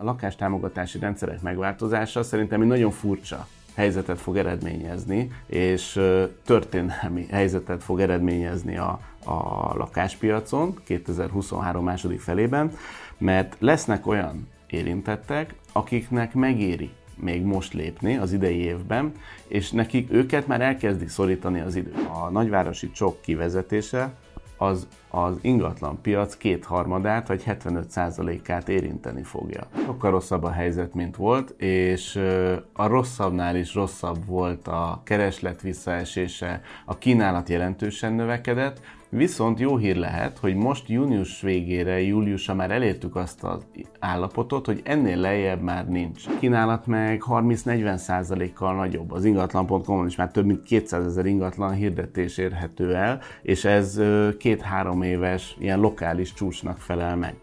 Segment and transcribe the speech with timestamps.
[0.00, 6.00] A lakástámogatási rendszerek megváltozása szerintem egy nagyon furcsa helyzetet fog eredményezni, és
[6.44, 12.72] történelmi helyzetet fog eredményezni a, a lakáspiacon 2023 második felében,
[13.18, 19.12] mert lesznek olyan érintettek, akiknek megéri még most lépni az idei évben,
[19.46, 21.92] és nekik őket már elkezdi szorítani az idő.
[22.12, 24.12] A nagyvárosi csok kivezetése
[24.58, 29.66] az az ingatlan piac kétharmadát vagy 75%-át érinteni fogja.
[29.84, 32.16] Sokkal rosszabb a helyzet, mint volt, és
[32.72, 38.80] a rosszabbnál is rosszabb volt a kereslet visszaesése, a kínálat jelentősen növekedett,
[39.10, 43.66] Viszont jó hír lehet, hogy most június végére, júliusra már elértük azt az
[43.98, 46.24] állapotot, hogy ennél lejjebb már nincs.
[46.38, 49.12] Kínálat meg 30-40%-kal nagyobb.
[49.12, 54.00] Az ingatlan.com is már több mint 200 ezer ingatlan hirdetés érhető el, és ez
[54.38, 57.34] két-három éves ilyen lokális csúcsnak felel meg.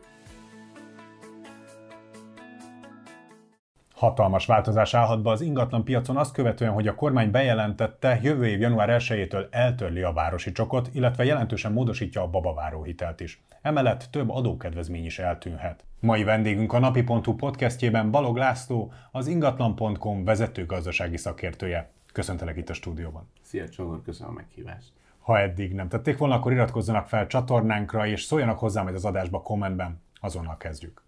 [3.95, 8.59] Hatalmas változás állhat be az ingatlan piacon azt követően, hogy a kormány bejelentette, jövő év
[8.59, 13.43] január 1-től eltörli a városi csokot, illetve jelentősen módosítja a babaváró hitelt is.
[13.61, 15.83] Emellett több adókedvezmény is eltűnhet.
[15.99, 21.89] Mai vendégünk a napi.hu podcastjében Balog László, az ingatlan.com vezető gazdasági szakértője.
[22.13, 23.29] Köszöntelek itt a stúdióban.
[23.41, 24.91] Szia Csongor, köszönöm a meghívást.
[25.19, 29.41] Ha eddig nem tették volna, akkor iratkozzanak fel csatornánkra, és szóljanak hozzá majd az adásba
[29.41, 30.01] kommentben.
[30.19, 31.04] Azonnal kezdjük.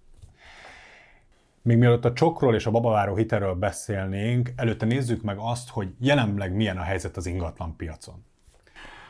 [1.67, 6.55] Még mielőtt a csokról és a babaváró hitelről beszélnénk, előtte nézzük meg azt, hogy jelenleg
[6.55, 8.15] milyen a helyzet az ingatlan piacon.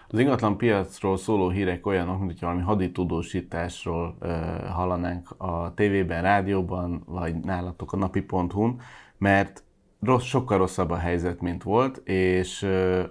[0.08, 4.30] Az ingatlan piacról szóló hírek olyanok, mint valami haditudósításról uh,
[4.69, 8.81] hallanánk a tévében, rádióban, vagy nálatok a napi.hu-n,
[9.17, 9.64] mert
[10.02, 12.64] rossz, sokkal rosszabb a helyzet, mint volt, és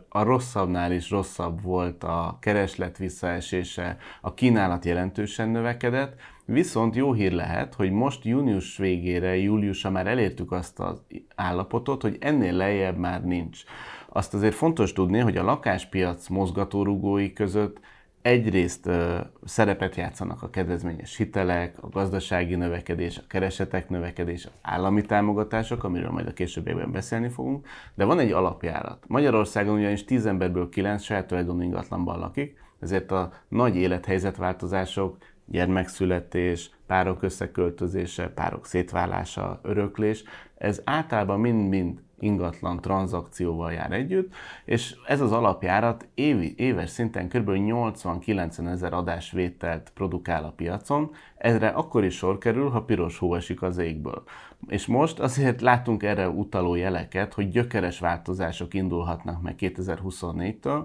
[0.09, 6.15] a rosszabbnál is rosszabb volt a kereslet visszaesése, a kínálat jelentősen növekedett,
[6.47, 11.03] viszont jó hír lehet, hogy most június végére, júliusra már elértük azt az
[11.35, 13.63] állapotot, hogy ennél lejjebb már nincs.
[14.09, 17.81] Azt azért fontos tudni, hogy a lakáspiac mozgatórugói között
[18.23, 25.03] egyrészt ö, szerepet játszanak a kedvezményes hitelek, a gazdasági növekedés, a keresetek növekedés, az állami
[25.03, 29.05] támogatások, amiről majd a későbbiekben beszélni fogunk, de van egy alapjárat.
[29.07, 35.17] Magyarországon ugyanis 10 emberből 9 saját tulajdonú ingatlanban lakik, ezért a nagy élethelyzetváltozások,
[35.47, 40.25] gyermekszületés, párok összeköltözése, párok szétválása, öröklés,
[40.55, 44.35] ez általában mind-mind ingatlan tranzakcióval jár együtt,
[44.65, 47.51] és ez az alapjárat évi, éves szinten kb.
[47.51, 53.63] 80-90 ezer adásvételt produkál a piacon, ezre akkor is sor kerül, ha piros hó esik
[53.63, 54.23] az égből.
[54.69, 60.85] És most azért látunk erre utaló jeleket, hogy gyökeres változások indulhatnak meg 2024-től,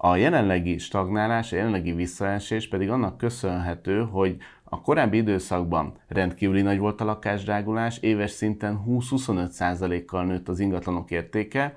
[0.00, 6.78] a jelenlegi stagnálás, a jelenlegi visszaesés pedig annak köszönhető, hogy a korábbi időszakban rendkívüli nagy
[6.78, 11.74] volt a lakásdrágulás, éves szinten 20-25%-kal nőtt az ingatlanok értéke,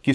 [0.00, 0.12] ki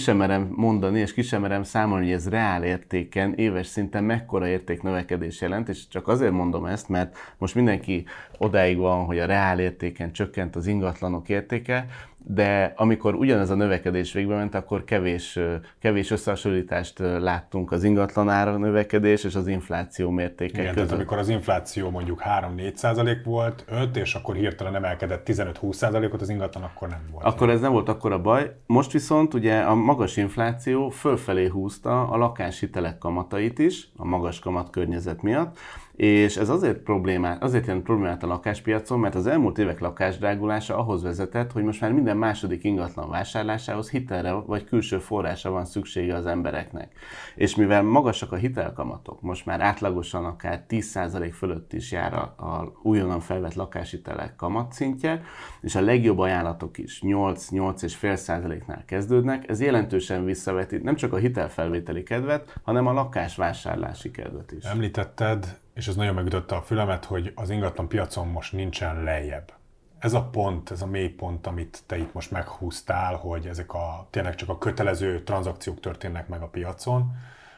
[0.50, 1.22] mondani, és ki
[1.64, 6.90] számolni, hogy ez reál értéken, éves szinten mekkora értéknövekedés jelent, és csak azért mondom ezt,
[6.90, 8.06] mert most mindenki
[8.38, 11.88] odáig van, hogy a reál értéken csökkent az ingatlanok értéke,
[12.30, 15.40] de amikor ugyanez a növekedés végbe ment, akkor kevés,
[15.80, 20.76] kevés összehasonlítást láttunk az ingatlan ára növekedés és az infláció mértéke Igen, között.
[20.76, 22.22] Tehát amikor az infláció mondjuk
[22.58, 27.26] 3-4 százalék volt, 5, és akkor hirtelen emelkedett 15-20 százalékot, az ingatlan akkor nem volt.
[27.26, 28.56] Akkor ez nem volt akkor a baj.
[28.66, 34.70] Most viszont ugye a magas infláció fölfelé húzta a lakáshitelek kamatait is, a magas kamat
[34.70, 35.58] környezet miatt,
[35.98, 41.04] és ez azért, problémát, azért jelent problémát a lakáspiacon, mert az elmúlt évek lakásdrágulása ahhoz
[41.04, 46.26] vezetett, hogy most már minden második ingatlan vásárlásához hitelre vagy külső forrása van szüksége az
[46.26, 46.92] embereknek.
[47.36, 52.72] És mivel magasak a hitelkamatok, most már átlagosan akár 10% fölött is jár a, a
[52.84, 55.22] újonnan felvett lakáshitelek kamatszintje,
[55.62, 62.60] és a legjobb ajánlatok is 8-8,5%-nál kezdődnek, ez jelentősen visszaveti nem csak a hitelfelvételi kedvet,
[62.64, 64.64] hanem a lakásvásárlási kedvet is.
[64.64, 69.54] Említetted és ez nagyon megütötte a fülemet, hogy az ingatlan piacon most nincsen lejjebb.
[70.00, 74.08] Ez a pont, ez a mély pont, amit te itt most meghúztál, hogy ezek a
[74.10, 77.12] tényleg csak a kötelező tranzakciók történnek meg a piacon,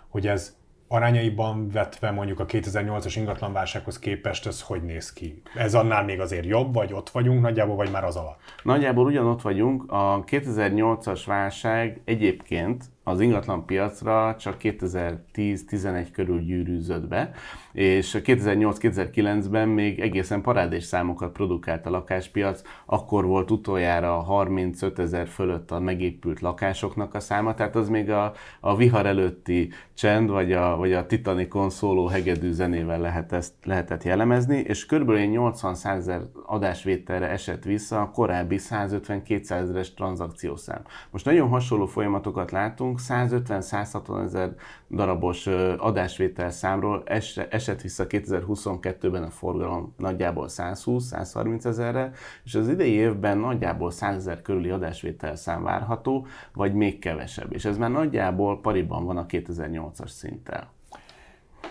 [0.08, 0.58] hogy ez
[0.88, 5.42] arányaiban vetve mondjuk a 2008-as ingatlanválsághoz képest ez hogy néz ki?
[5.56, 8.40] Ez annál még azért jobb, vagy ott vagyunk nagyjából, vagy már az alatt?
[8.64, 9.92] Nagyjából ugyanott vagyunk.
[9.92, 17.32] A 2008-as válság egyébként az ingatlan piacra csak 2010-11 körül gyűrűzött be,
[17.72, 25.72] és 2008-2009-ben még egészen parádés számokat produkált a lakáspiac, akkor volt utoljára 35 ezer fölött
[25.72, 30.76] a megépült lakásoknak a száma, tehát az még a, a vihar előtti csend, vagy a,
[30.78, 37.28] vagy a Titanicon szóló hegedű zenével lehet ezt, lehetett jellemezni, és körülbelül 80 ezer adásvételre
[37.28, 40.82] esett vissza a korábbi 150-200 ezeres tranzakciószám.
[41.10, 44.56] Most nagyon hasonló folyamatokat látunk, 150-160 ezer
[44.90, 45.48] darabos
[45.78, 47.04] adásvétel számról
[47.50, 52.12] esett vissza 2022-ben a forgalom nagyjából 120-130 ezerre,
[52.44, 57.54] és az idei évben nagyjából 100 ezer körüli adásvétel szám várható, vagy még kevesebb.
[57.54, 60.72] És ez már nagyjából pariban van a 2008-as szinttel.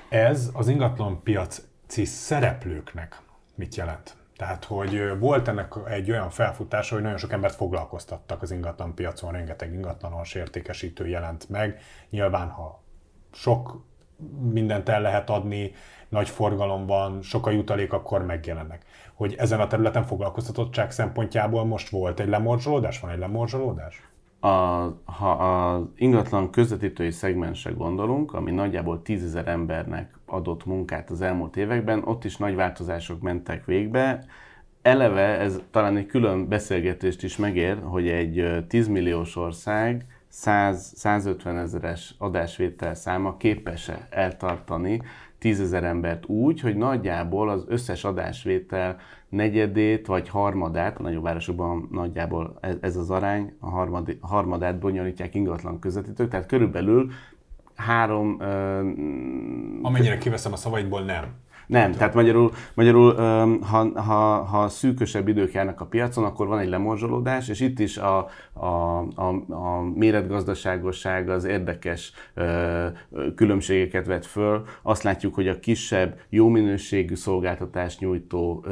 [0.09, 3.21] Ez az ingatlan piaci szereplőknek
[3.55, 4.17] mit jelent?
[4.39, 9.33] Tehát, hogy volt ennek egy olyan felfutása, hogy nagyon sok embert foglalkoztattak az ingatlan piacon,
[9.33, 11.81] rengeteg ingatlanos értékesítő jelent meg.
[12.11, 12.83] Nyilván, ha
[13.33, 13.85] sok
[14.41, 15.73] mindent el lehet adni,
[16.09, 18.85] nagy forgalom van, sok a jutalék, akkor megjelennek.
[19.15, 23.01] Hogy ezen a területen foglalkoztatottság szempontjából most volt egy lemorzsolódás?
[23.01, 24.08] Van egy lemorzsolódás?
[24.41, 24.49] A,
[25.05, 32.03] ha az ingatlan közvetítői szegmensre gondolunk, ami nagyjából 10 embernek adott munkát az elmúlt években,
[32.05, 34.25] ott is nagy változások mentek végbe.
[34.83, 42.15] Eleve ez talán egy külön beszélgetést is megér, hogy egy 10 milliós ország 100-150 ezeres
[42.19, 45.03] adásvétel száma képes-e eltartani
[45.39, 48.97] 10 ezer embert úgy, hogy nagyjából az összes adásvétel
[49.29, 55.79] negyedét vagy harmadát, a nagyobb városokban nagyjából ez, az arány, a harmad, harmadát bonyolítják ingatlan
[55.79, 57.11] közvetítők, tehát körülbelül
[57.75, 58.37] három...
[58.41, 58.47] Uh,
[59.83, 61.25] Amennyire kiveszem a szavaidból, nem.
[61.69, 63.15] Nem, tehát magyarul, magyarul
[63.61, 67.97] ha, ha, ha szűkösebb idők járnak a piacon, akkor van egy lemorzsolódás, és itt is
[67.97, 68.67] a, a,
[69.15, 72.13] a, a méretgazdaságosság az érdekes
[73.35, 74.65] különbségeket vet föl.
[74.83, 78.65] Azt látjuk, hogy a kisebb, jó minőségű szolgáltatás nyújtó,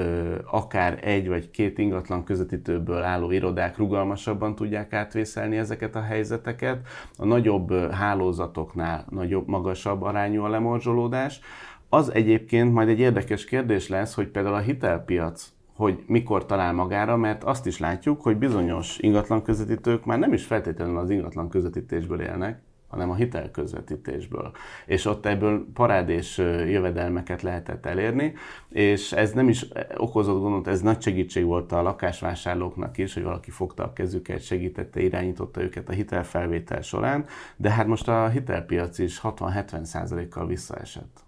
[0.50, 6.78] akár egy vagy két ingatlan közvetítőből álló irodák rugalmasabban tudják átvészelni ezeket a helyzeteket.
[7.16, 11.40] A nagyobb hálózatoknál nagyobb, magasabb arányú a lemorzsolódás.
[11.88, 17.16] Az egyébként majd egy érdekes kérdés lesz, hogy például a hitelpiac hogy mikor talál magára,
[17.16, 22.20] mert azt is látjuk, hogy bizonyos ingatlan közvetítők már nem is feltétlenül az ingatlan közvetítésből
[22.20, 24.52] élnek, hanem a hitelközvetítésből.
[24.86, 28.32] És ott ebből parádés jövedelmeket lehetett elérni,
[28.68, 29.66] és ez nem is
[29.96, 35.00] okozott gondot, ez nagy segítség volt a lakásvásárlóknak is, hogy valaki fogta a kezüket, segítette,
[35.00, 37.24] irányította őket a hitelfelvétel során,
[37.56, 41.25] de hát most a hitelpiac is 60-70 kal visszaesett.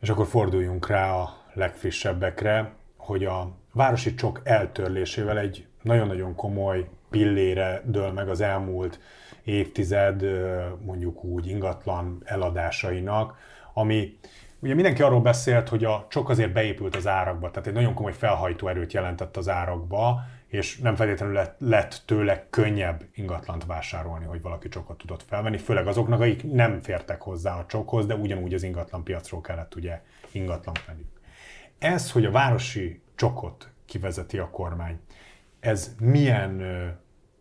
[0.00, 7.82] És akkor forduljunk rá a legfrissebbekre, hogy a városi csok eltörlésével egy nagyon-nagyon komoly pillére
[7.84, 9.00] dől meg az elmúlt
[9.44, 10.24] évtized
[10.84, 13.36] mondjuk úgy ingatlan eladásainak,
[13.74, 14.18] ami
[14.58, 18.12] ugye mindenki arról beszélt, hogy a csok azért beépült az árakba, tehát egy nagyon komoly
[18.12, 20.20] felhajtó erőt jelentett az árakba,
[20.50, 25.86] és nem feltétlenül lett, lett tőle könnyebb ingatlant vásárolni, hogy valaki csokot tudott felvenni, főleg
[25.86, 30.74] azoknak, akik nem fértek hozzá a csokhoz, de ugyanúgy az ingatlan piacról kellett ugye ingatlan
[30.86, 31.04] venni.
[31.78, 34.98] Ez, hogy a városi csokot kivezeti a kormány,
[35.60, 36.50] ez milyen,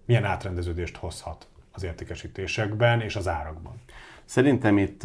[0.06, 3.82] milyen átrendeződést hozhat az értékesítésekben és az árakban?
[4.26, 5.04] Szerintem itt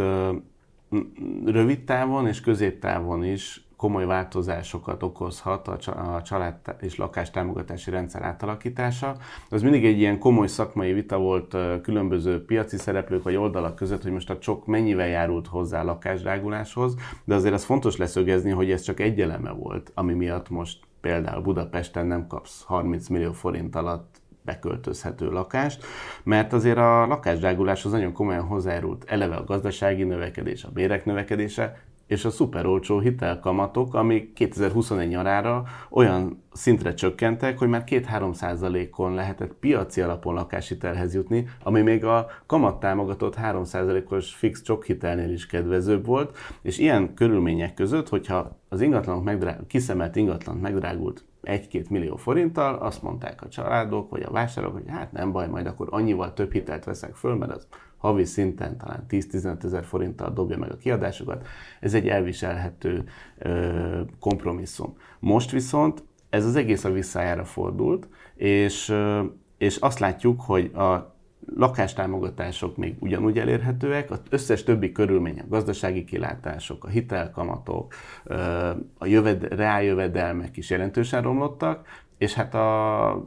[1.45, 9.17] rövid távon és középtávon is komoly változásokat okozhat a család és lakástámogatási rendszer átalakítása.
[9.51, 14.13] Az mindig egy ilyen komoly szakmai vita volt különböző piaci szereplők vagy oldalak között, hogy
[14.13, 16.95] most a csok mennyivel járult hozzá a lakásdráguláshoz,
[17.25, 21.43] de azért az fontos leszögezni, hogy ez csak egy eleme volt, ami miatt most például
[21.43, 25.85] Budapesten nem kapsz 30 millió forint alatt beköltözhető lakást,
[26.23, 31.82] mert azért a lakásdráguláshoz nagyon komolyan hozzájárult eleve a gazdasági növekedés, a bérek növekedése,
[32.15, 39.15] és a szuper olcsó hitelkamatok, amik 2021 nyarára olyan szintre csökkentek, hogy már 2-3 százalékon
[39.15, 46.06] lehetett piaci alapon lakáshitelhez jutni, ami még a kamattámogatott 3 százalékos fix hitelnél is kedvezőbb
[46.06, 52.75] volt, és ilyen körülmények között, hogyha az ingatlanok megdrá- kiszemelt ingatlan megdrágult 1-2 millió forinttal,
[52.75, 56.53] azt mondták a családok vagy a vásárlók, hogy hát nem baj, majd akkor annyival több
[56.53, 61.46] hitelt veszek föl, mert az havi szinten talán 10-15 ezer forinttal dobja meg a kiadásokat.
[61.81, 63.05] Ez egy elviselhető
[63.39, 64.96] ö, kompromisszum.
[65.19, 68.94] Most viszont ez az egész a visszájára fordult, és,
[69.58, 71.14] és azt látjuk, hogy a
[71.56, 77.94] lakástámogatások még ugyanúgy elérhetőek, az összes többi körülmény, a gazdasági kilátások, a hitelkamatok,
[78.98, 81.86] a jöved, reáljövedelmek is jelentősen romlottak,
[82.19, 83.25] és hát a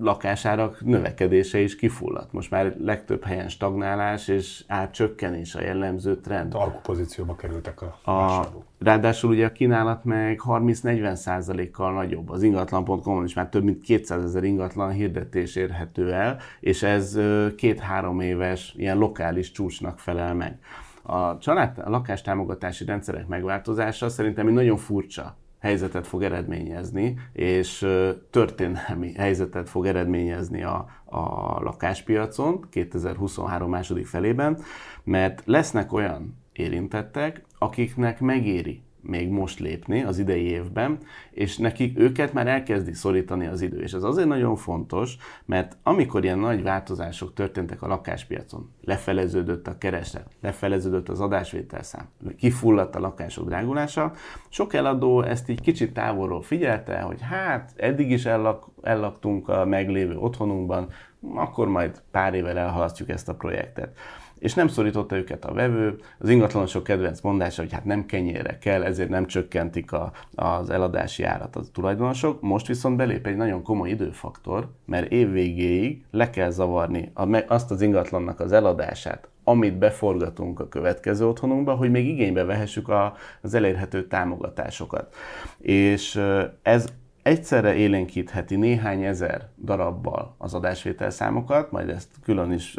[0.00, 2.32] lakásárak növekedése is kifulladt.
[2.32, 6.54] Most már legtöbb helyen stagnálás és átcsökkenés a jellemző trend.
[6.54, 12.30] Alkú pozícióba kerültek a, a Ráadásul ugye a kínálat meg 30-40 százalékkal nagyobb.
[12.30, 17.18] Az ingatlan.com-on is már több mint 200 ezer ingatlan hirdetés érhető el, és ez
[17.56, 20.58] két-három éves ilyen lokális csúcsnak felel meg.
[21.02, 27.86] A család a lakástámogatási rendszerek megváltozása szerintem egy nagyon furcsa helyzetet fog eredményezni, és
[28.30, 31.20] történelmi helyzetet fog eredményezni a, a
[31.62, 34.58] lakáspiacon 2023 második felében,
[35.04, 40.98] mert lesznek olyan érintettek, akiknek megéri még most lépni az idei évben,
[41.30, 43.80] és nekik őket már elkezdi szorítani az idő.
[43.82, 49.78] És ez azért nagyon fontos, mert amikor ilyen nagy változások történtek a lakáspiacon, lefeleződött a
[49.78, 54.12] kereslet, lefeleződött az adásvételszám, kifulladt a lakások drágulása,
[54.48, 60.16] sok eladó ezt így kicsit távolról figyelte, hogy hát eddig is ellak, ellaktunk a meglévő
[60.16, 60.88] otthonunkban,
[61.34, 63.96] akkor majd pár évvel elhalasztjuk ezt a projektet
[64.38, 65.98] és nem szorította őket a vevő.
[66.18, 71.22] Az ingatlanosok kedvenc mondása, hogy hát nem kenyére kell, ezért nem csökkentik a, az eladási
[71.22, 72.40] árat a tulajdonosok.
[72.40, 77.12] Most viszont belép egy nagyon komoly időfaktor, mert évvégéig le kell zavarni
[77.46, 83.14] azt az ingatlannak az eladását, amit beforgatunk a következő otthonunkba, hogy még igénybe vehessük a,
[83.42, 85.14] az elérhető támogatásokat.
[85.58, 86.22] És
[86.62, 86.86] ez
[87.28, 92.76] egyszerre élénkítheti néhány ezer darabbal az adásvételszámokat, majd ezt külön is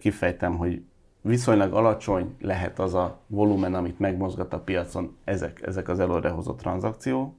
[0.00, 0.82] kifejtem, hogy
[1.20, 7.36] viszonylag alacsony lehet az a volumen, amit megmozgat a piacon ezek, ezek az előrehozott tranzakció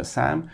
[0.00, 0.50] szám,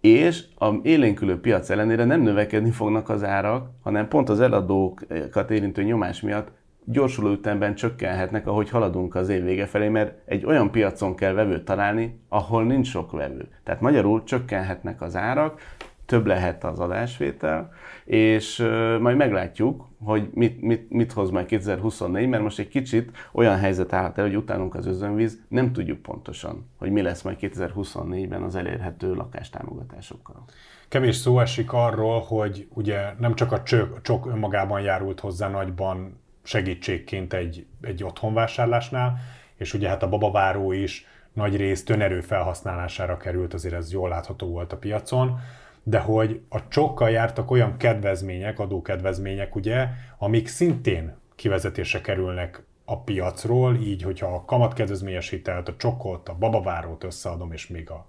[0.00, 5.82] és a élénkülő piac ellenére nem növekedni fognak az árak, hanem pont az eladókat érintő
[5.82, 6.50] nyomás miatt
[6.84, 11.64] gyorsuló ütemben csökkenhetnek, ahogy haladunk az év vége felé, mert egy olyan piacon kell vevőt
[11.64, 13.48] találni, ahol nincs sok vevő.
[13.62, 15.60] Tehát magyarul csökkenhetnek az árak,
[16.06, 17.72] több lehet az adásvétel,
[18.04, 18.58] és
[19.00, 23.92] majd meglátjuk, hogy mit, mit, mit hoz majd 2024, mert most egy kicsit olyan helyzet
[23.92, 28.54] állhat el, hogy utánunk az özönvíz, nem tudjuk pontosan, hogy mi lesz majd 2024-ben az
[28.54, 30.44] elérhető lakástámogatásokkal.
[30.88, 36.22] Kevés szó esik arról, hogy ugye nem csak a csök, csok önmagában járult hozzá nagyban
[36.44, 39.18] segítségként egy, egy otthonvásárlásnál,
[39.56, 44.46] és ugye hát a babaváró is nagy részt önerő felhasználására került, azért ez jól látható
[44.46, 45.38] volt a piacon,
[45.82, 53.76] de hogy a csokkal jártak olyan kedvezmények, adókedvezmények, ugye, amik szintén kivezetésre kerülnek a piacról,
[53.76, 58.06] így, hogyha a kamatkedvezményes hitelt, a csokot, a babavárót összeadom, és még a,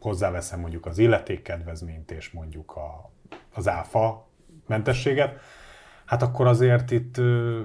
[0.00, 3.10] hozzáveszem mondjuk az illetékkedvezményt, és mondjuk a,
[3.54, 4.28] az áfa
[4.66, 5.40] mentességet,
[6.08, 7.60] hát akkor azért itt ö,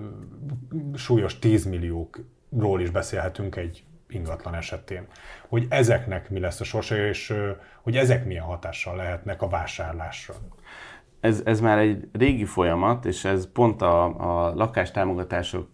[0.93, 5.07] súlyos 10 milliókról is beszélhetünk egy ingatlan esetén.
[5.47, 10.33] Hogy ezeknek mi lesz a sorsa, és ö, hogy ezek milyen hatással lehetnek a vásárlásra.
[11.19, 15.67] Ez, ez már egy régi folyamat, és ez pont a, a lakástámogatások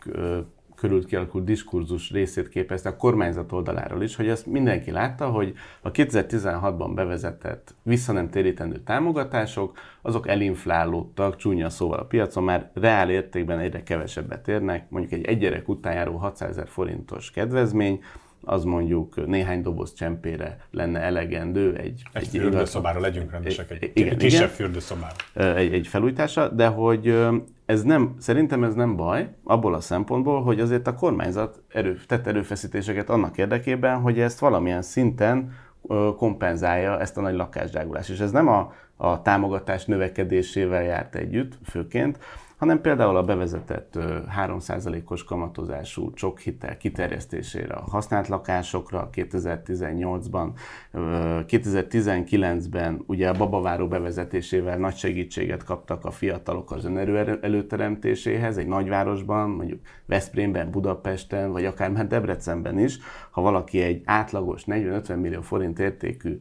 [0.80, 5.92] körül kialakult diskurzus részét képezte a kormányzat oldaláról is, hogy ezt mindenki látta, hogy a
[5.92, 14.48] 2016-ban bevezetett visszanemtérítendő támogatások, azok elinflálódtak, csúnya szóval a piacon, már reál értékben egyre kevesebbet
[14.48, 18.04] érnek, mondjuk egy egy gyerek után járó 600 ezer forintos kedvezmény,
[18.44, 21.76] az mondjuk néhány doboz csempére lenne elegendő.
[21.76, 25.16] Egy, egy, egy fürdőszobára legyünk rendesek, egy, igen, kisebb igen, fürdőszobára.
[25.34, 27.16] Egy, egy felújítása, de hogy
[27.66, 32.28] ez nem, szerintem ez nem baj, abból a szempontból, hogy azért a kormányzat erő, tett
[32.28, 35.54] erőfeszítéseket annak érdekében, hogy ezt valamilyen szinten
[36.18, 38.10] kompenzálja ezt a nagy lakásdrágulást.
[38.10, 42.20] És ez nem a, a támogatás növekedésével járt együtt, főként,
[42.60, 43.98] hanem például a bevezetett
[44.42, 50.50] 3%-os kamatozású csokhitel kiterjesztésére a használt lakásokra 2018-ban,
[51.48, 59.50] 2019-ben ugye a babaváró bevezetésével nagy segítséget kaptak a fiatalok az önerő előteremtéséhez egy nagyvárosban,
[59.50, 62.98] mondjuk Veszprémben, Budapesten, vagy akár már Debrecenben is,
[63.32, 66.40] ha valaki egy átlagos 40-50 millió forint értékű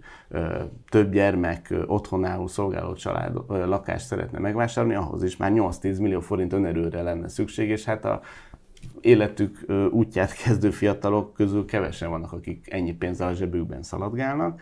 [0.89, 7.03] több gyermek otthonálló szolgáló család lakást szeretne megvásárolni, ahhoz is már 8-10 millió forint önerőre
[7.03, 8.21] lenne szükség, és hát a
[9.01, 14.61] életük útját kezdő fiatalok közül kevesen vannak, akik ennyi pénzzel a zsebükben szaladgálnak.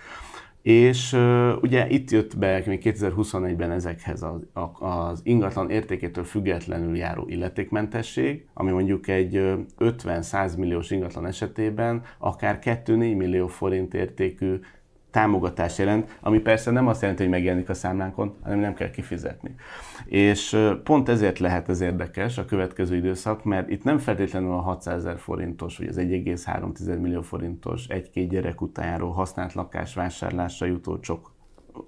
[0.62, 1.12] És
[1.60, 4.40] ugye itt jött be még 2021-ben ezekhez az,
[4.78, 9.34] az ingatlan értékétől függetlenül járó illetékmentesség, ami mondjuk egy
[9.78, 12.86] 50-100 milliós ingatlan esetében akár 2-4
[13.16, 14.58] millió forint értékű
[15.16, 19.54] támogatás jelent, ami persze nem azt jelenti, hogy megjelenik a számlánkon, hanem nem kell kifizetni.
[20.04, 24.96] És pont ezért lehet ez érdekes a következő időszak, mert itt nem feltétlenül a 600
[24.96, 30.98] ezer forintos, vagy az 1,3 millió forintos egy-két gyerek után járó használt lakás vásárlásra jutó
[30.98, 31.34] csok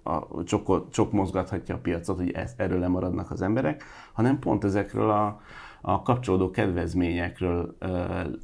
[0.03, 5.11] a csokot, csok mozgathatja a piacot, hogy ezt, erről lemaradnak az emberek, hanem pont ezekről
[5.11, 5.41] a,
[5.81, 7.77] a kapcsolódó kedvezményekről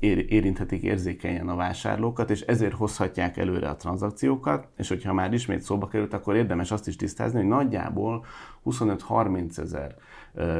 [0.00, 5.88] érinthetik érzékenyen a vásárlókat, és ezért hozhatják előre a tranzakciókat, és hogyha már ismét szóba
[5.88, 8.24] került, akkor érdemes azt is tisztázni, hogy nagyjából
[8.64, 9.96] 25-30 ezer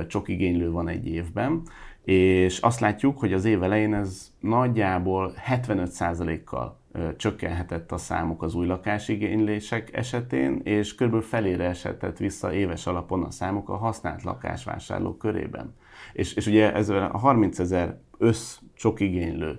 [0.07, 1.63] csokigénylő van egy évben,
[2.05, 6.79] és azt látjuk, hogy az év elején ez nagyjából 75%-kal
[7.17, 11.23] csökkenhetett a számuk az új lakásigénylések esetén, és kb.
[11.23, 15.75] felére esetett vissza éves alapon a számuk a használt lakásvásárlók körében.
[16.13, 19.59] És, és ugye ez a 30 ezer össz csokigénylő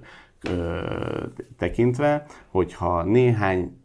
[1.58, 3.78] tekintve, hogyha néhány,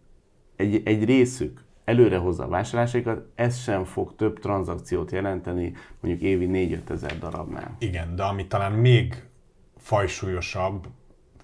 [0.57, 6.79] egy, egy részük előre hozza a vásárlásaikat, ez sem fog több tranzakciót jelenteni, mondjuk évi
[6.87, 7.77] 4-5 ezer darabnál.
[7.79, 9.25] Igen, de ami talán még
[9.77, 10.87] fajsúlyosabb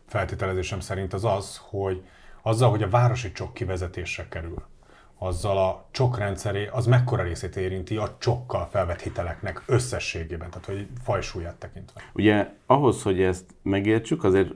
[0.07, 2.03] feltételezésem szerint az az, hogy
[2.43, 4.62] azzal, hogy a városi csok kivezetésre kerül,
[5.19, 6.19] azzal a csok
[6.73, 12.01] az mekkora részét érinti a csokkal felvett hiteleknek összességében, tehát hogy fajsúlyát tekintve.
[12.13, 14.53] Ugye ahhoz, hogy ezt megértsük, azért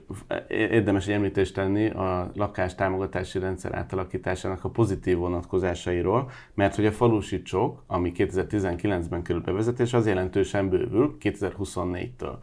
[0.47, 7.41] érdemes említést tenni a lakás támogatási rendszer átalakításának a pozitív vonatkozásairól, mert hogy a falusi
[7.41, 12.35] csok, ami 2019-ben kerül bevezetés, az jelentősen bővül 2024-től.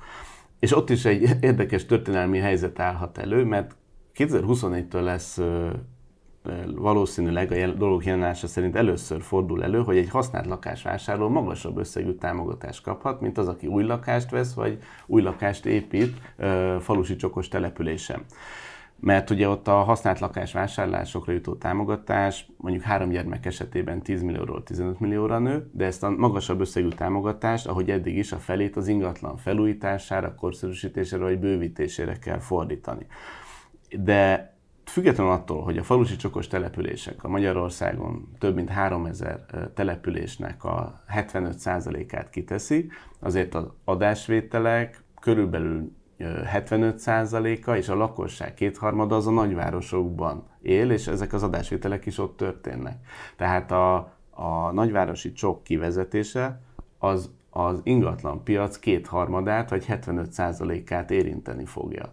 [0.58, 3.76] És ott is egy érdekes történelmi helyzet állhat elő, mert
[4.14, 5.40] 2024-től lesz
[6.74, 12.82] valószínűleg a dolog jelenása szerint először fordul elő, hogy egy használt lakásvásárló magasabb összegű támogatást
[12.82, 16.34] kaphat, mint az, aki új lakást vesz, vagy új lakást épít
[16.80, 18.24] falusi csokos településen.
[19.00, 25.00] Mert ugye ott a használt lakásvásárlásokra jutó támogatás mondjuk három gyermek esetében 10 millióról 15
[25.00, 29.36] millióra nő, de ezt a magasabb összegű támogatást, ahogy eddig is, a felét az ingatlan
[29.36, 33.06] felújítására, korszerűsítésére vagy bővítésére kell fordítani.
[33.98, 34.52] De
[34.88, 42.30] Függetlenül attól, hogy a falusi csokos települések a Magyarországon több mint 3000 településnek a 75%-át
[42.30, 51.06] kiteszi, azért az adásvételek körülbelül 75%-a és a lakosság kétharmada az a nagyvárosokban él, és
[51.06, 52.96] ezek az adásvételek is ott történnek.
[53.36, 53.96] Tehát a,
[54.30, 56.60] a nagyvárosi csok kivezetése
[56.98, 62.12] az az ingatlan piac kétharmadát vagy 75%-át érinteni fogja.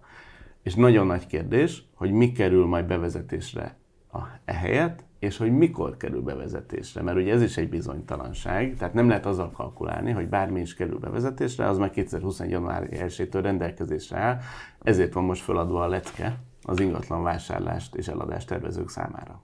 [0.65, 3.77] És nagyon nagy kérdés, hogy mi kerül majd bevezetésre
[4.11, 9.07] a, ehelyett, és hogy mikor kerül bevezetésre, mert ugye ez is egy bizonytalanság, tehát nem
[9.07, 12.51] lehet azzal kalkulálni, hogy bármi is kerül bevezetésre, az már 2021.
[12.51, 14.39] január 1-től rendelkezésre áll,
[14.81, 19.41] ezért van most feladva a lecke az ingatlan vásárlást és eladást tervezők számára.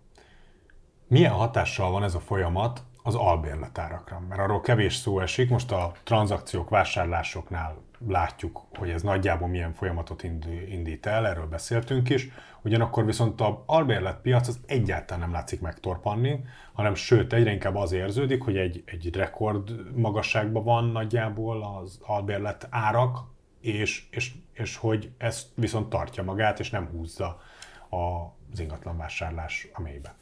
[1.07, 4.19] Milyen hatással van ez a folyamat az albérletárakra?
[4.29, 10.23] Mert arról kevés szó esik, most a tranzakciók, vásárlásoknál látjuk, hogy ez nagyjából milyen folyamatot
[10.69, 12.29] indít el, erről beszéltünk is.
[12.61, 16.39] Ugyanakkor viszont a albérletpiac az egyáltalán nem látszik megtorpanni,
[16.73, 22.67] hanem sőt, egyre inkább az érződik, hogy egy, egy rekord magasságban van nagyjából az albérlet
[22.69, 23.17] árak,
[23.61, 27.41] és, és, és hogy ez viszont tartja magát, és nem húzza
[27.89, 30.15] az ingatlanvásárlás a mélybe.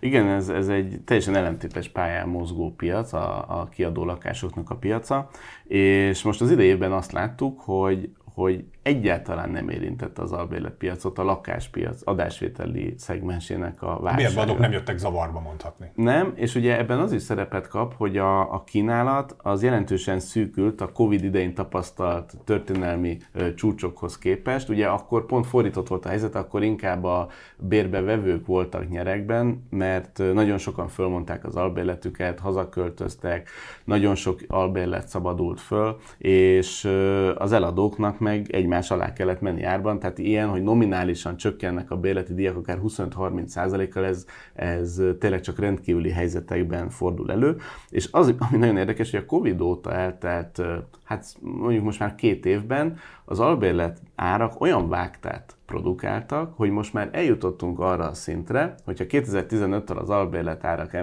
[0.00, 5.28] Igen, ez, ez egy teljesen ellentétes pályán mozgó piac, a, a kiadó lakásoknak a piaca,
[5.64, 12.00] és most az idejében azt láttuk, hogy, hogy egyáltalán nem érintette az albérletpiacot, a lakáspiac
[12.04, 14.44] adásvételi szegmensének a válsága.
[14.44, 15.90] Miért nem jöttek zavarba mondhatni?
[15.94, 20.80] Nem, és ugye ebben az is szerepet kap, hogy a, a kínálat az jelentősen szűkült
[20.80, 24.68] a Covid idején tapasztalt történelmi ö, csúcsokhoz képest.
[24.68, 30.58] Ugye akkor pont fordított volt a helyzet, akkor inkább a bérbevevők voltak nyerekben, mert nagyon
[30.58, 33.48] sokan fölmondták az albérletüket, hazaköltöztek,
[33.84, 39.62] nagyon sok albérlet szabadult föl, és ö, az eladóknak meg egymás egymás alá kellett menni
[39.62, 45.58] árban, tehát ilyen, hogy nominálisan csökkennek a bérleti díjak akár 25-30%-kal, ez, ez tényleg csak
[45.58, 47.56] rendkívüli helyzetekben fordul elő.
[47.90, 50.62] És az, ami nagyon érdekes, hogy a Covid óta eltelt,
[51.04, 52.96] hát mondjuk most már két évben,
[53.28, 59.96] az albérlet árak olyan vágtát produkáltak, hogy most már eljutottunk arra a szintre, hogyha 2015-től
[59.96, 60.96] az albérlet árak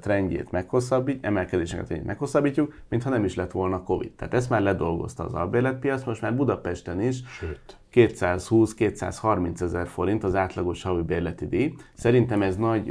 [0.00, 4.12] trendjét meghosszabbít, emelkedéseket trendjét meghosszabbítjuk, mintha nem is lett volna Covid.
[4.12, 7.76] Tehát ezt már ledolgozta az albérletpiac, most már Budapesten is Sőt.
[7.94, 11.74] 220-230 ezer forint az átlagos havi bérleti díj.
[11.92, 12.90] Szerintem ez nagy,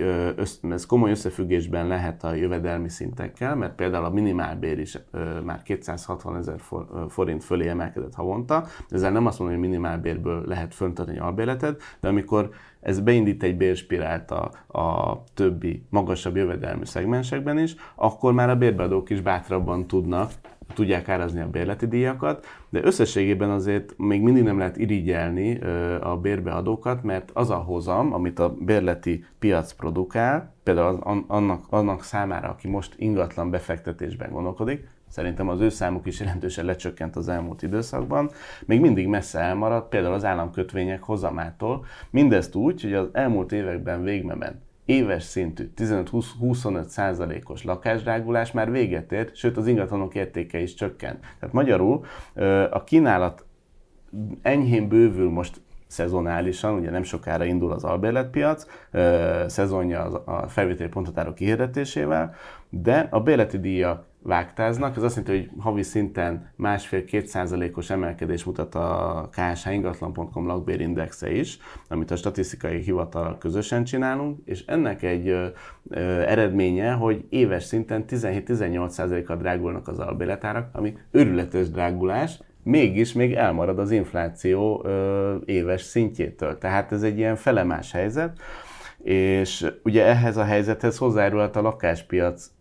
[0.69, 4.97] ez komoly összefüggésben lehet a jövedelmi szintekkel, mert például a minimálbér is
[5.43, 6.59] már 260 ezer
[7.07, 8.65] forint fölé emelkedett havonta.
[8.89, 14.31] Ezzel nem azt mondom, hogy minimálbérből lehet föntartani albérletet, de amikor ez beindít egy bérspirált
[14.31, 20.31] a, a többi magasabb jövedelmi szegmensekben is, akkor már a bérbeadók is bátrabban tudnak
[20.73, 25.59] tudják árazni a bérleti díjakat, de összességében azért még mindig nem lehet irigyelni
[26.01, 32.03] a bérbeadókat, mert az a hozam, amit a bérleti piac produkál, például az, annak, annak
[32.03, 37.61] számára, aki most ingatlan befektetésben gondolkodik, szerintem az ő számuk is jelentősen lecsökkent az elmúlt
[37.61, 38.29] időszakban,
[38.65, 44.61] még mindig messze elmaradt például az államkötvények hozamától, mindezt úgy, hogy az elmúlt években végmeben
[44.85, 51.19] éves szintű 15-25 százalékos lakásdrágulás már véget ért, sőt az ingatlanok értéke is csökkent.
[51.39, 52.05] Tehát magyarul
[52.69, 53.45] a kínálat
[54.41, 58.65] enyhén bővül most szezonálisan, ugye nem sokára indul az albérletpiac,
[59.47, 62.35] szezonja a felvételi ponthatárok kihirdetésével,
[62.69, 68.75] de a bérleti díjak vágtáznak, ez azt jelenti, hogy havi szinten másfél-két százalékos emelkedés mutat
[68.75, 71.57] a KSH ingatlan.com lakbérindexe is,
[71.87, 75.47] amit a statisztikai hivatal közösen csinálunk, és ennek egy ö,
[75.89, 83.33] ö, eredménye, hogy éves szinten 17-18 százalékkal drágulnak az albérletárak, ami őrületes drágulás, mégis még
[83.33, 86.57] elmarad az infláció ö, éves szintjétől.
[86.57, 88.39] Tehát ez egy ilyen felemás helyzet,
[89.03, 92.51] és ugye ehhez a helyzethez hozzájárulhat a lakáspiac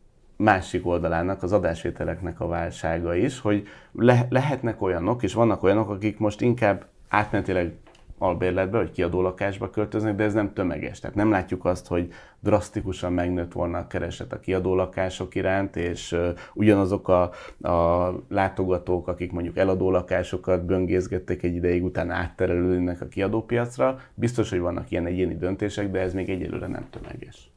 [0.43, 6.19] másik oldalának, az adásvételeknek a válsága is, hogy le, lehetnek olyanok, és vannak olyanok, akik
[6.19, 7.73] most inkább átmenetileg
[8.19, 11.01] albérletbe, vagy kiadó lakásba költöznek, de ez nem tömeges.
[11.01, 16.17] Tehát nem látjuk azt, hogy drasztikusan megnőtt volna a kereset a kiadó lakások iránt, és
[16.55, 17.23] ugyanazok a,
[17.69, 23.99] a látogatók, akik mondjuk eladó lakásokat böngészgettek egy ideig, utána átterelődnek a kiadópiacra.
[24.15, 27.51] Biztos, hogy vannak ilyen egyéni döntések, de ez még egyelőre nem tömeges.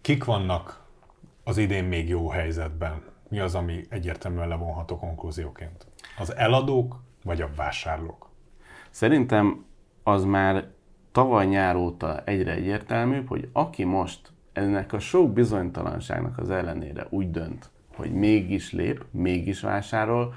[0.00, 0.79] Kik vannak
[1.50, 3.02] az idén még jó helyzetben?
[3.28, 5.86] Mi az, ami egyértelműen levonható konklúzióként?
[6.18, 8.30] Az eladók vagy a vásárlók?
[8.90, 9.64] Szerintem
[10.02, 10.68] az már
[11.12, 17.30] tavaly nyár óta egyre egyértelműbb, hogy aki most ennek a sok bizonytalanságnak az ellenére úgy
[17.30, 20.34] dönt, hogy mégis lép, mégis vásárol,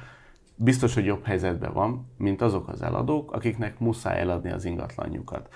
[0.56, 5.50] biztos, hogy jobb helyzetben van, mint azok az eladók, akiknek muszáj eladni az ingatlanjukat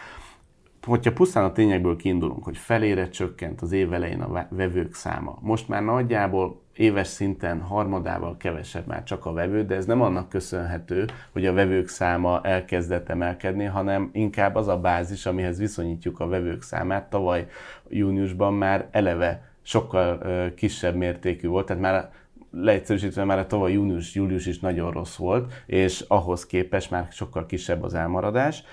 [0.87, 5.67] hogyha pusztán a tényekből kiindulunk, hogy felére csökkent az év elején a vevők száma, most
[5.67, 11.05] már nagyjából éves szinten harmadával kevesebb már csak a vevő, de ez nem annak köszönhető,
[11.31, 16.61] hogy a vevők száma elkezdett emelkedni, hanem inkább az a bázis, amihez viszonyítjuk a vevők
[16.61, 17.09] számát.
[17.09, 17.47] Tavaly
[17.89, 20.19] júniusban már eleve sokkal
[20.55, 22.11] kisebb mértékű volt, tehát már
[22.51, 27.83] leegyszerűsítve már a tavaly június-július is nagyon rossz volt, és ahhoz képest már sokkal kisebb
[27.83, 28.63] az elmaradás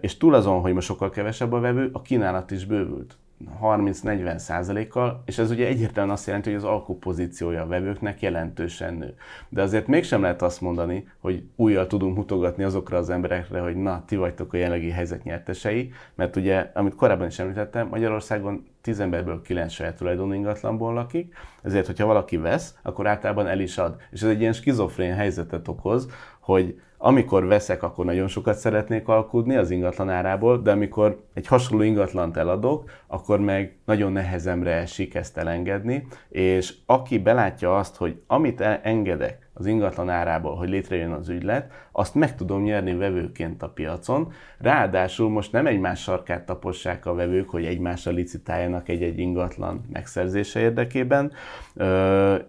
[0.00, 3.16] és túl azon, hogy most sokkal kevesebb a vevő, a kínálat is bővült.
[3.62, 9.14] 30-40 százalékkal, és ez ugye egyértelműen azt jelenti, hogy az alkupozíciója a vevőknek jelentősen nő.
[9.48, 14.02] De azért mégsem lehet azt mondani, hogy újjal tudunk mutogatni azokra az emberekre, hogy na,
[14.06, 19.42] ti vagytok a jelenlegi helyzet nyertesei, mert ugye, amit korábban is említettem, Magyarországon 10 emberből
[19.42, 23.96] 9 saját tulajdonú ingatlanból lakik, ezért, hogyha valaki vesz, akkor általában el is ad.
[24.10, 26.08] És ez egy ilyen skizofrén helyzetet okoz,
[26.40, 31.82] hogy amikor veszek, akkor nagyon sokat szeretnék alkudni az ingatlan árából, de amikor egy hasonló
[31.82, 38.60] ingatlant eladok, akkor meg nagyon nehezemre esik ezt elengedni, és aki belátja azt, hogy amit
[38.60, 44.32] engedek az ingatlan árából, hogy létrejön az ügylet, azt meg tudom nyerni vevőként a piacon.
[44.58, 51.32] Ráadásul most nem egymás sarkát tapossák a vevők, hogy egymásra licitáljanak egy-egy ingatlan megszerzése érdekében.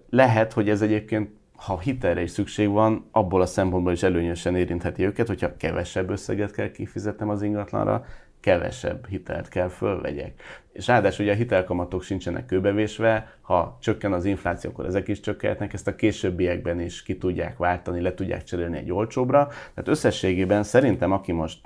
[0.09, 5.05] Lehet, hogy ez egyébként ha hitelre is szükség van, abból a szempontból is előnyösen érintheti
[5.05, 8.05] őket, hogyha kevesebb összeget kell kifizetnem az ingatlanra,
[8.39, 10.41] kevesebb hitelt kell fölvegyek.
[10.71, 15.73] És ráadásul ugye a hitelkamatok sincsenek kőbevésve, ha csökken az infláció, akkor ezek is csökkenhetnek,
[15.73, 19.47] ezt a későbbiekben is ki tudják váltani, le tudják cserélni egy olcsóbra.
[19.47, 21.59] Tehát összességében szerintem, aki most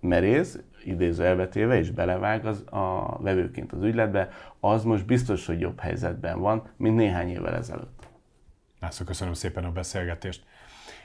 [0.00, 4.28] merész, idéző elvetéve, és belevág az a vevőként az ügyletbe,
[4.60, 8.13] az most biztos, hogy jobb helyzetben van, mint néhány évvel ezelőtt.
[8.84, 10.44] László, köszönöm szépen a beszélgetést.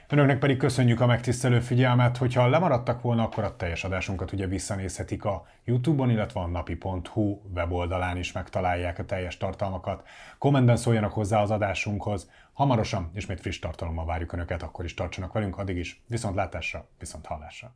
[0.10, 5.26] Önöknek pedig köszönjük a megtisztelő figyelmet, hogyha lemaradtak volna, akkor a teljes adásunkat ugye visszanézhetik
[5.26, 10.08] a YouTube-on, illetve a napi.hu weboldalán is megtalálják a teljes tartalmakat.
[10.38, 12.30] Kommentben szóljanak hozzá az adásunkhoz.
[12.54, 17.26] Hamarosan ismét friss tartalommal várjuk Önöket, akkor is tartsanak velünk, addig is viszont látásra, viszont
[17.26, 17.76] hallásra.